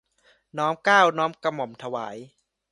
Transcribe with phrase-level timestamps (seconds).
[0.57, 2.17] น้อมเกล้าน้อมกระหม่อมถวาย